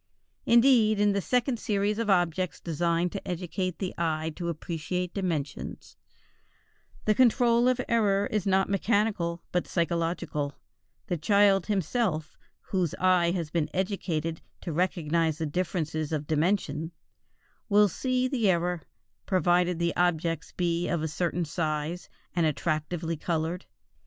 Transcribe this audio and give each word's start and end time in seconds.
Indeed 0.47 0.99
in 0.99 1.11
the 1.11 1.21
second 1.21 1.59
series 1.59 1.99
of 1.99 2.09
objects 2.09 2.59
designed 2.59 3.11
to 3.11 3.27
educate 3.27 3.77
the 3.77 3.93
eye 3.99 4.33
to 4.35 4.49
appreciate 4.49 5.13
dimensions, 5.13 5.95
the 7.05 7.13
control 7.13 7.67
of 7.67 7.79
error 7.87 8.25
is 8.31 8.47
not 8.47 8.67
mechanical, 8.67 9.43
but 9.51 9.67
psychological; 9.67 10.55
the 11.05 11.19
child 11.19 11.67
himself, 11.67 12.35
whose 12.61 12.95
eye 12.95 13.29
has 13.29 13.51
been 13.51 13.69
educated 13.75 14.41
to 14.61 14.73
recognize 14.73 15.37
differences 15.37 16.11
of 16.11 16.25
dimension, 16.25 16.91
will 17.69 17.87
see 17.87 18.27
the 18.27 18.49
error, 18.49 18.81
provided 19.27 19.77
the 19.77 19.95
objects 19.95 20.51
be 20.51 20.87
of 20.87 21.03
a 21.03 21.07
certain 21.07 21.45
size 21.45 22.09
and 22.35 22.47
attractively 22.47 23.17
colored. 23.17 23.67